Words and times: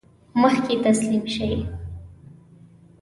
مخکې 0.41 0.75
تسلیم 0.83 1.23
شي. 1.35 1.49